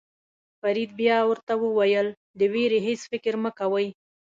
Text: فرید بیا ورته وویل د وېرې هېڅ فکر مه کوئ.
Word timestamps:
فرید 0.61 0.89
بیا 0.99 1.17
ورته 1.29 1.53
وویل 1.63 2.07
د 2.39 2.41
وېرې 2.53 2.79
هېڅ 2.87 3.01
فکر 3.11 3.33
مه 3.43 3.51
کوئ. 3.59 3.87